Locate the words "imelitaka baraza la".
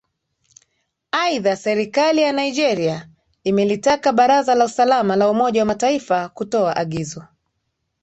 3.43-4.65